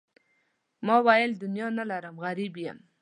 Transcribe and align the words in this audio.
ما 0.85 0.95
وویل 1.01 1.31
دنیا 1.43 1.67
نه 1.77 1.83
لرم 1.89 2.15
غریب 2.23 2.53
یم. 2.65 2.79